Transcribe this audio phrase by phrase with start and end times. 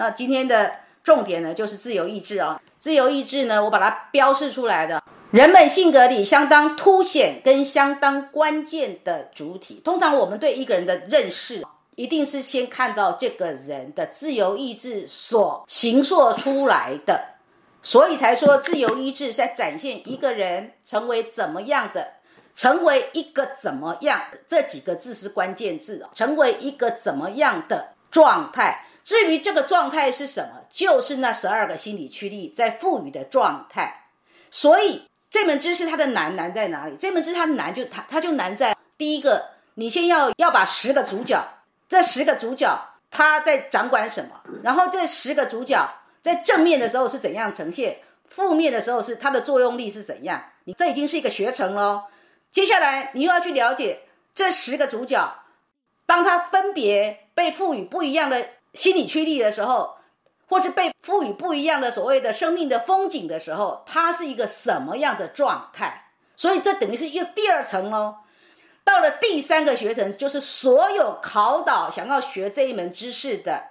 [0.00, 0.72] 那今天的
[1.04, 2.58] 重点呢，就是自由意志啊。
[2.78, 9.82] 自由意志呢，我把它标示出来的，人们性格里相当凸显跟相当关键的主体。
[9.84, 11.62] 通常我们对一个人的认识，
[11.96, 17.34] 一定是先看到这个人的自由意志所形塑出来的，
[17.82, 22.14] 所以才说自由意志在展现一个人成为怎么样的，
[22.54, 28.86] 成为一个怎么样，这几个字是关键字哦，成为一个怎么样的状态。
[29.10, 34.04] 至于这个状态是什么，就是那十二个心理驱力在赋予的状态。
[34.52, 36.94] 所以这门知识它的难难在哪里？
[36.96, 41.44] 这门知识它难就它它就难在第一个，你先要要把十个主角，
[41.88, 42.80] 这十个主角
[43.10, 50.40] 他在掌管什么，然后这十个主角在正面的时候是怎样呈现，负面的时候是它的作用力是怎样。
[50.62, 52.04] 你这已经是一个学程喽。
[52.52, 54.02] 接下来你又要去了解
[54.36, 55.42] 这十个主角，
[56.06, 58.50] 当他分别被赋予不一样的。
[58.74, 59.96] 心理驱力的时候，
[60.48, 66.12] 或是被赋予不一样的所谓的生命的风景的时候，它是一个什么样的状态？
[66.36, 68.16] 所以这等于是又第二层喽。
[68.82, 73.64] 到了第三个学程，就是所有考导想要学这一门知识的，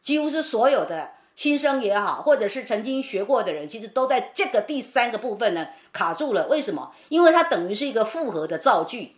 [0.00, 6.48] 几乎是所有的新生也好，或者是曾经学过的人，其实都在这个第三个部分呢卡住了。
[6.48, 6.92] 为什么？
[7.08, 9.16] 因为它等于是一个复合的造句。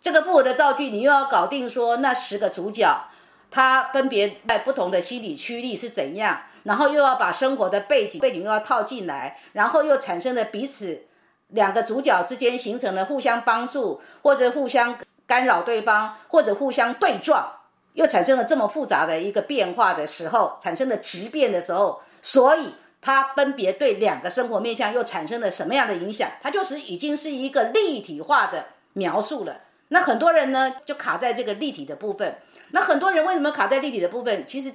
[0.00, 3.08] 这个复合的造句，你又要搞定说那十个主角。
[3.50, 11.02] 他分别在不同的心理驱力是怎样，然后又要把生活的背景背景又要套进来，然后又产生了彼此
[11.48, 17.48] 两个主角之间形成了互相帮助，或者互相干扰对方，或者互相对撞，
[17.92, 26.28] 又产生了这么复杂的一个变化的时候，产生了质变的时候，所以它分别对两个生活面向又产生了什么样的影响？
[26.42, 29.60] 它就是已经是一个立体化的描述了。
[29.88, 32.38] 那很多人呢就卡在这个立体的部分。
[32.74, 34.44] 那很多人为什么卡在立体的部分？
[34.44, 34.72] 其实，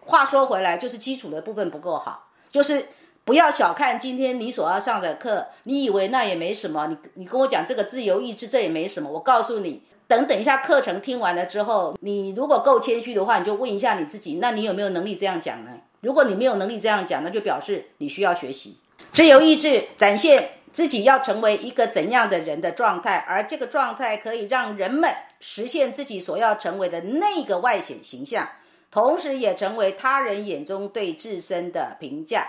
[0.00, 2.30] 话说回来，就是基础的部分不够好。
[2.50, 2.86] 就是
[3.24, 6.88] 不要小看今天你所要上的课，你以为那也没什么。
[6.88, 9.08] 你你跟我讲这个自由意志，这也没什么。
[9.08, 15.70] 我告诉你，等等一下课程听完了之后，你如果够谦虚的话，你就问一下你自己，那你有没有能力这样讲呢？
[16.00, 18.78] 如果你没有能力这样讲，那就表示你需要学习
[19.12, 20.50] 自由意志，展现。
[20.70, 28.48] 自己要成为一个怎样的人的状态，而这个状态可以让人们实现自己所要成为的那个外显形象，
[28.90, 32.48] 同时也成为他人眼中对自身的评价。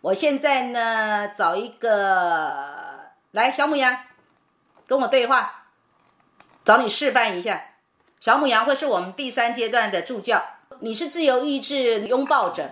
[0.00, 3.98] 我现在呢，找一个来小母羊
[4.86, 5.66] 跟我对话，
[6.64, 7.64] 找你示范一下。
[8.20, 10.42] 小母羊会是我们第三阶段的助教，
[10.80, 12.70] 你是自由意志拥抱者。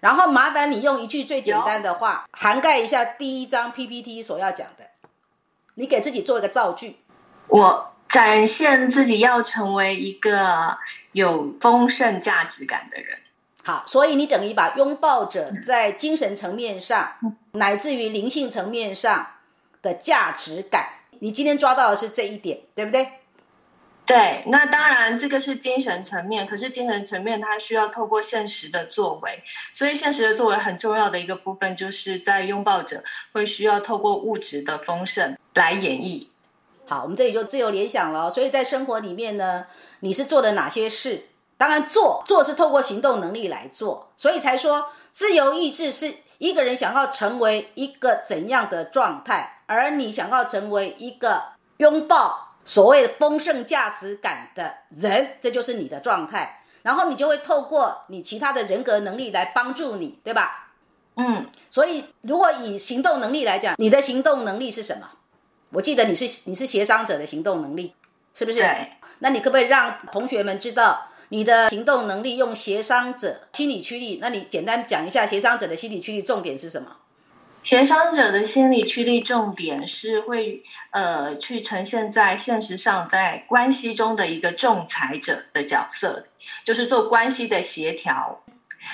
[0.00, 4.84] 然后麻烦你用一句最简单的话涵盖一下第一张 PPT 所要讲的，
[5.76, 6.98] 你给自己做一个造句。
[7.48, 10.78] 我展现自己要成为一个
[11.10, 13.18] 有丰盛价值感的人。
[13.64, 17.14] 好，所以你等于把拥抱者在精神层面上，
[17.54, 19.26] 乃至于灵性层面上
[19.82, 23.08] 的价值感，你今天抓到的是这一点，对不对？
[24.06, 29.42] 对，那当然这个是精神层面，可是精神层面它需要透过现实的作为，
[29.72, 33.02] 所以现实的作为很重要的一个部分，就是在拥抱者
[33.32, 36.28] 会需要透过物质的丰盛来演绎。
[36.86, 38.30] 好，我们这里就自由联想了。
[38.30, 39.66] 所以在生活里面呢，
[40.00, 41.28] 你是做了哪些事？
[41.56, 51.42] 当然做做是透过行动能力来做，所以才说自由意志是一个人想要成为一个怎样的状态，而你想要成为一个
[51.78, 52.56] 拥抱。
[52.66, 60.70] 所谓丰盛价值感的人，这就是你的状态，然后你就会透过你其他的人格能力来帮助你，对吧？
[61.16, 65.10] 嗯，所以如果以行动能力来讲，你的行动能力是什么？
[65.74, 67.92] 我记得你是你是协商者的行动能力，
[68.32, 68.60] 是不是？
[68.60, 68.90] 对。
[69.18, 74.18] 那你可不可以让同学们知道你的行动能力用协商者心理驱力？
[74.20, 76.96] 那你简单讲一下协商者的心理驱力重点是什么？
[77.62, 86.26] 协商者的心理驱力重点是会呃去呈现在现实上，在关系中的一个仲裁者的角色，
[86.64, 88.44] 就是做关系的协调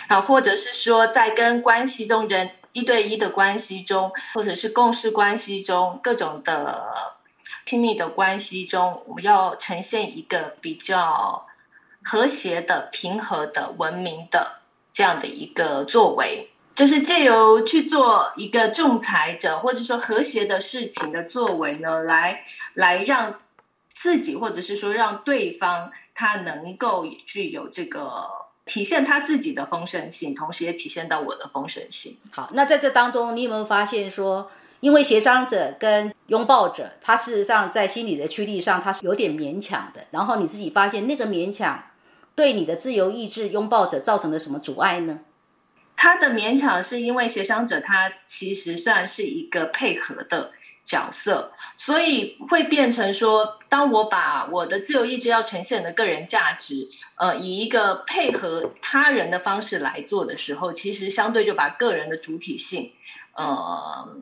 [0.07, 6.93] 啊，或者是说在跟关系中人一对一的关系中，或者是共事关系中各种的
[7.67, 11.46] 亲密的关系中，我们要呈现一个比较
[12.02, 14.61] 和谐的、平和的、文明的
[14.93, 16.50] 这样的一个作为。
[16.72, 22.43] 就是借由去做一个仲裁者，或者说和谐的事情的作为呢，来
[22.73, 23.40] 来让
[23.93, 28.25] 自己，或者是说让对方，他能够具有这个
[28.67, 32.17] 体现他自己的丰盛性，同时也体现到我的丰盛性。
[32.31, 40.05] 好，那在这当中，你有没有发现说，因为协商者跟拥抱者，他事实上在心理的驱力上，他是有点勉强的。
[40.11, 41.85] 然后你自己发现那个勉强。
[42.37, 45.19] 对你的自由意志拥抱者造成了什么阻碍呢？
[45.95, 50.53] 他的勉强是因为协商者他其实算是一个配合的
[50.90, 62.90] 角色，所以会变成说，当我把我的自由意志要呈现的个人价值，呃，以一个配合他人的方式来做的时候，其实相对就把个人的主体性，
[63.37, 64.16] 呃，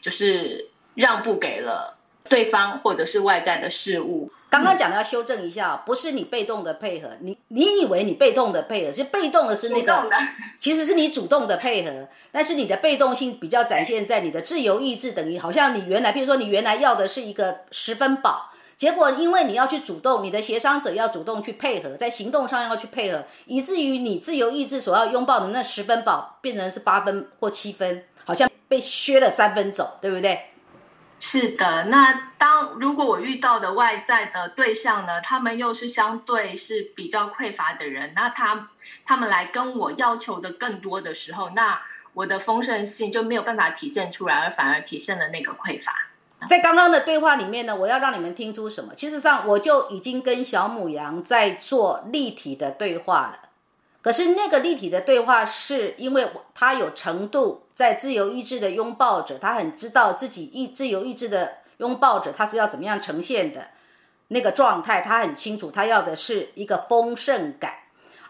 [0.00, 4.32] 就是让步给了对方或者是外在的事物。
[4.50, 10.08] 刚刚讲的要修正一下，不是你被动的配合，你你以为你被动的配合，其实被动的是那个，
[10.58, 30.40] 其实是你主动的配合，但是你的被动性比较展现在你的自由意志，等于好像你原来，比如说你原来要的是一个十分饱，结果因为你要去主动，你的协商者要主动去配合，在行动上要去配合，以至于你自由意志所要拥抱的那十分饱变成是八分或七分，好像被削了三分走，对不对？
[31.20, 38.68] 是的，那当如果我遇到的外在的对象呢，他们又是相对是比较匮乏的人，那他
[39.04, 41.82] 他们来跟我要求的更多的时候，那
[42.14, 45.92] 我的丰盛性就没有办法体现出来，而反而体现了那个匮乏。
[46.48, 48.94] 在刚刚的对话里面呢，我要让你们听出什么？
[48.94, 53.47] 其实上我就已经跟小母羊在做立体的对话了。
[54.08, 63.68] 可是那个立体的对话，是因为他有程度在自由意志的拥抱者，他很知道自己意自由意志的拥抱者，他是要怎么样呈现的
[64.28, 67.74] 那个状态，他很清楚，他要的是一个丰盛感。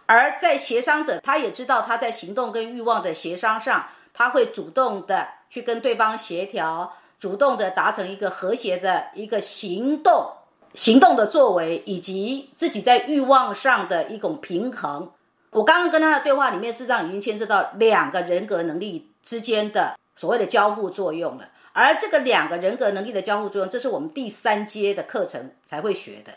[0.07, 10.33] 而在协商者，他也知道他在行动跟欲望的协商上，他会主动的去跟对方协调，主动的达成一个和谐的一个行动，
[10.75, 15.13] 行动的作为，以及自己在欲望上的一种平衡。
[15.51, 21.49] 我刚刚跟他的对话里面，事实上已经牵涉到两个人格能力之间的所谓的交互作用了。
[21.73, 26.33] 而这个两个人格能力的交互作用，这是我们第三阶的课程才会学的。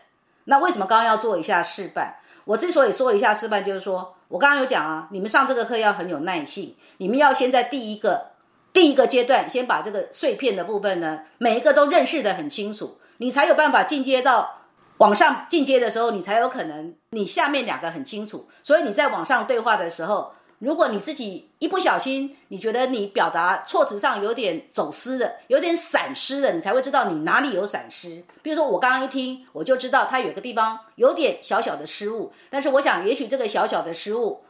[0.45, 2.15] 那为什么刚刚要做一下示范？
[2.45, 8.31] 我之所以说一下示范，就是说我刚刚有讲啊，你们上这个课要很有耐性，你们要先在第一个
[8.71, 14.60] 第一个阶段，先把这个碎片的部分呢，每一个都认识的很清楚，你才有办法进阶到。
[15.01, 28.23] 往上进阶的时候，你才有可能，你下面两个很清楚，所以你在网上对话的时候，如果你自己一不小心，你觉得你表达措辞上有点走失的，有点闪失的，你才会知道你哪里有闪失。
[28.43, 34.43] 比如说我刚刚一听，我就知道他有个地方有点小小的失误，但是我想，也许这个小小的失误，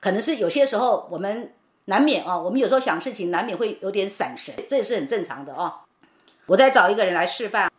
[0.00, 1.52] 可能是有些时候我们
[1.84, 5.82] 难免啊，我们有时候想事情难免会有点闪神，这也是很正常的啊。
[6.46, 7.70] 我再找一个人来示范，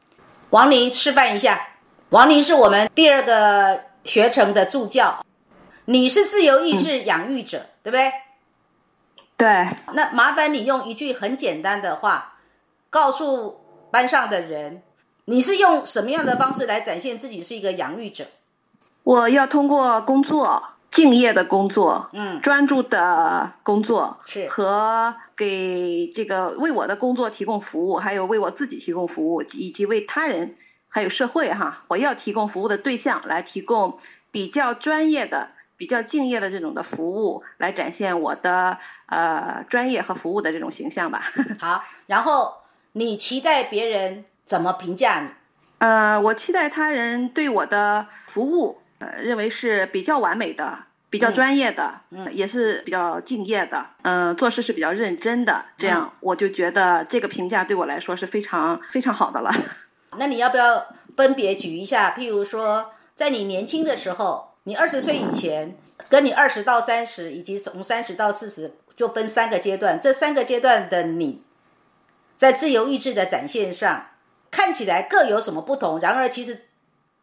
[0.51, 1.59] 王宁示范一下。
[2.09, 5.23] 王宁是我们第二个学程的助教，
[5.85, 8.11] 你是自由意志养育者，对不对？
[9.37, 9.69] 对。
[9.93, 12.33] 那麻烦你用一句很简单的话，
[12.89, 13.61] 告诉
[13.91, 14.81] 班上的人，
[15.25, 18.25] 你是用什么样的方式来展现自己是一个养育者？
[19.03, 30.55] 我要通过工作，敬业的工作，嗯，专注的工作，是和给这个为我的工作提供服务，还有为我自己提供服务，以及为他人。
[30.89, 33.99] 还有社会哈，我要提供服务的对象来提供
[34.31, 41.23] 比较专业的、比较敬业的这种的服务，来展现我的呃专业和服务的这种形象吧。
[41.61, 42.55] 好，然后
[42.93, 45.29] 你期待别人怎么评价你？
[45.77, 59.53] 呃，我期待他人对我的服务，呃，认为是比较完美的、比较专业的，嗯，也是比较敬业的，嗯，做事是比较认真的，这样我就觉得这个评价对我来说是非常非常好的了。
[60.17, 62.15] 那你要不要分别举一下？
[62.17, 65.77] 譬如说，在你年轻的时候，你二十岁以前，
[66.09, 69.99] 跟你二十到三十，以及从三十到四十，就分三个阶段。
[69.99, 71.43] 这三个阶段的你，
[72.37, 74.07] 在自由意志的展现上，
[74.51, 75.99] 看起来各有什么不同？
[75.99, 76.65] 然而，其实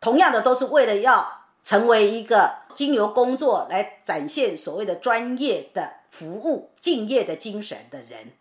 [0.00, 8.32] 同样的都是为了要成为一个经由工作来展现所谓的专业的服务、敬业的精神的人。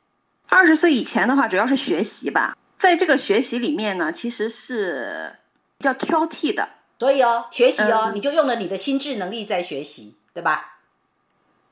[0.48, 2.56] 二十岁以前的话，主要是学习吧。
[2.78, 5.36] 在这个学习里面呢，其实是
[5.78, 10.80] 比较挑剔的，所以哦，学习哦，你就用了你的心智能力在学习，对吧？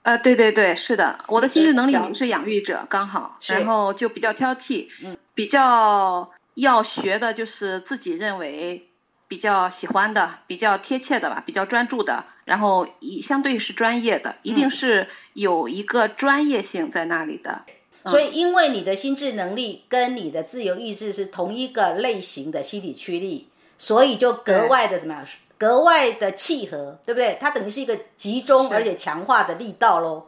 [0.03, 8.89] 呃，对对对，是的，我的心智能力是养育者，刚好，然后就比较挑剔，嗯，比较要学的就是自己认为
[9.27, 17.63] 比较喜欢的、比较贴切的吧，比较专注的，然后以相对是专业的，一定是有一个专业性在那里的。
[18.05, 25.25] 所以，因为你的心智能力跟你的自由意志是同一个类型的心理驱力，所以就格外的怎么样？
[25.57, 27.37] 格外的契合，对不对？
[27.39, 30.27] 它等于是一个集中而且强化的力道喽。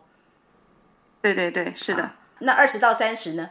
[1.21, 2.11] 对对对，是的。
[2.39, 3.49] 那二十到三十呢？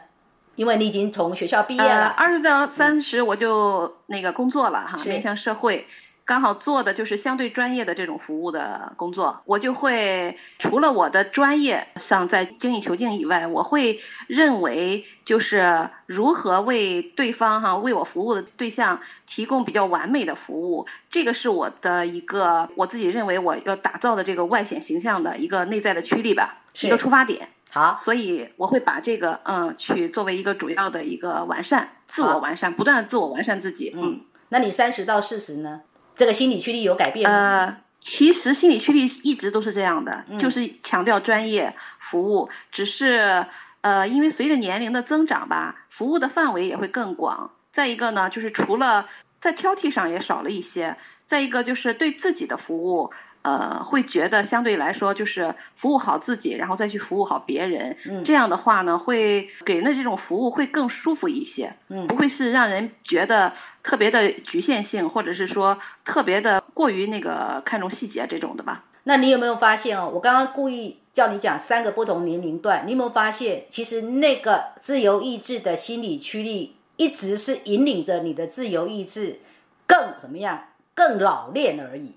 [0.55, 2.07] 因为你已经从学校毕业了。
[2.07, 5.85] 二十到三十，我就那个工作了哈，面向社会。
[6.25, 27.49] 刚好做的就是相对专业的这种服务的工作，我就会除了我的专业上在精益求精以外，我会认为就是如何为对方哈为我服务的对象提供比较完美的服务，这个是我的一个我自己认为我要打造的这个外显形象的一个内在的驱力吧，一个出发点。
[27.69, 33.93] 好，所以我会把这个嗯去作为一个主要的一个完善，自我完善，不断的自我完善自己。
[33.95, 35.81] 嗯，那你三十到四十呢？
[36.15, 37.35] 这个心理驱力有改变吗？
[37.35, 43.45] 呃，其实心理驱力一直都是这样的，就是强调专业服务，只是
[43.81, 47.51] 呃，因为随着年龄的增长吧，服务的范围也会更广。
[47.71, 49.07] 再一个呢，就是除了
[49.41, 50.95] 在挑剔上也少了一些，
[51.25, 53.11] 再一个就是对自己的服务。
[53.41, 57.95] 呃，会觉得相对来说就是服务好自己，然后再去服务好别人。
[58.09, 61.71] 嗯，这样的话呢，会给人的这种服务会更舒服一些。
[61.89, 63.53] 嗯，不会是让人觉得
[63.83, 68.83] 特别的局限性，或者是说特别的过于那个看重细节这种的吧？
[69.03, 70.09] 那你有没有发现哦？
[70.11, 79.41] 我刚刚故意叫你讲三个不同年龄段，你有没有发现，其实那个自由意志的心理驱力，一直是引领着你的自由意志
[79.85, 80.63] 更怎么样，
[80.95, 82.15] 更老练而已。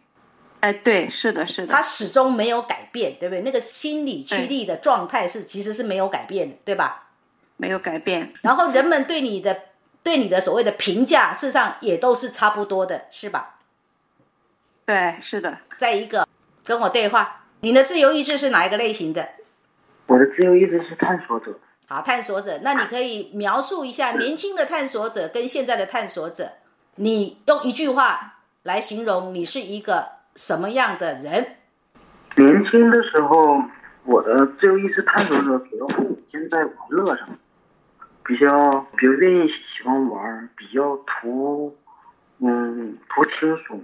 [0.60, 3.42] 哎，对，是的，是的，他始终没有改变，对不对？
[3.42, 7.10] 那个心理驱力的状态是其实是没有改变的，对吧？
[7.58, 8.32] 没有改变。
[8.42, 9.56] 然后人们对你的
[10.02, 13.58] 对你的所谓的评价，事实上也都是差不多的，是吧？
[14.86, 15.58] 对，是的。
[15.76, 16.26] 再一个，
[16.64, 19.28] 跟我对话，你的自由意志是哪一个类型的？
[20.06, 21.58] 我的自由意志是探索者。
[21.86, 26.52] 好，探索者，那你可以描述一下年轻的探索者跟现在的探索者，
[26.96, 28.37] 你用一句话
[28.68, 30.18] 来形容你是一个。
[30.36, 31.56] 什么样的人？
[32.36, 33.60] 年轻的时候，
[34.04, 37.28] 我的自由意志探索者主要体现在玩乐上，
[38.24, 41.76] 比较比较愿意喜欢玩，比较图，
[42.38, 43.82] 嗯，图轻松。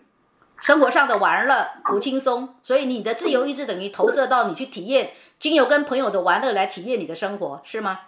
[0.58, 5.10] 生活上的玩乐图轻松，所以你的自由意志等于投射到你去体验，
[5.40, 7.98] 经由跟朋友的玩乐来体验你的生活，是吗？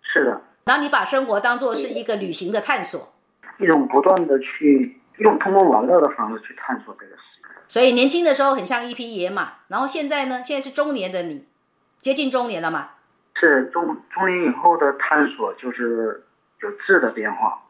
[0.00, 0.40] 是的。
[0.64, 3.12] 然后你把生活当做是一个旅行的探索，
[3.60, 4.98] 一种不断的去。
[5.22, 10.42] 用通过网络的方式去探索这个世界，所以年轻的时候很像一匹野马，然后现在呢？
[10.44, 11.46] 现在是中年的你，
[12.00, 12.90] 接近中年了嘛？
[13.34, 16.24] 是中中年以后的探索，就是
[16.60, 17.62] 有质的变化，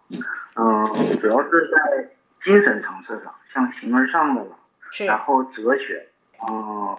[0.56, 0.84] 嗯，
[1.20, 2.10] 主要是在
[2.42, 4.56] 精神层次上，像形而上的了，
[4.90, 6.08] 是，然后哲学，
[6.48, 6.96] 嗯，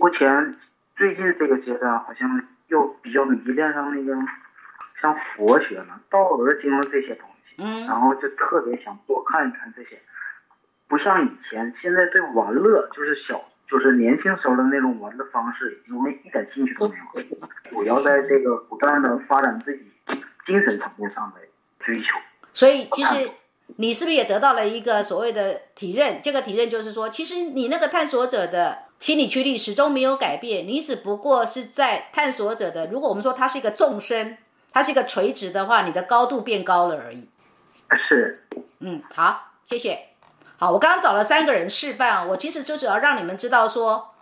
[0.00, 0.56] 目前
[0.96, 4.18] 最近这个阶段好像又比较迷恋上那个
[5.00, 7.18] 像佛学了、道德经了这些。
[7.58, 10.00] 嗯，然后就特别想多看一看这些，
[10.86, 17.38] 不像以前，现在对玩乐就是小，就是年轻时候的那种玩的方式，已经没一点兴趣都没有。
[17.72, 19.84] 我要在这个不断的发展自己
[20.46, 21.40] 精神层面上的
[21.80, 22.06] 追求。
[22.54, 23.28] 所以其实
[23.76, 26.20] 你是不是也得到了一个所谓的体认？
[26.22, 32.86] 这个体认就是说，其实你那个探索者的心理驱力始终没有改变，你只不过是在探索者的。
[32.86, 34.38] 如果我们说他是一个纵深，
[34.72, 37.28] 他是一个垂直的话，你的高度变高了而已。
[37.96, 38.46] 是，
[38.80, 40.08] 嗯，好，谢谢。
[40.56, 44.14] 好，我刚刚找了三个人示范，我其实就主要让你们知道说，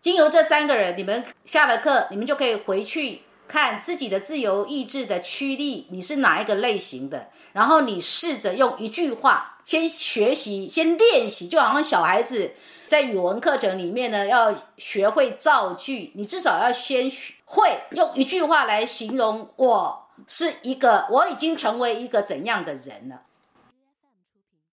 [0.00, 12.52] 经由这三个人，你们下了课，你们就可以回去看自己的自由意志的驱力，你是哪一个类型的，然后你试着用一句话先学习，先练习，就好像小孩子
[12.86, 17.10] 在语文课程里面呢，要学会造句，你至少要先
[17.44, 20.07] 会用一句话来形容我。
[20.26, 23.22] 是一个，我已经成为一个怎样的人了？